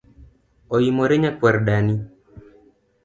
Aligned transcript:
Oimore 0.75 1.15
nyakuar 1.21 1.55
dani 1.65 1.95